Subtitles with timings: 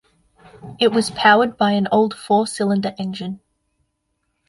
[0.79, 3.39] It was powered by an old four cylinder engine.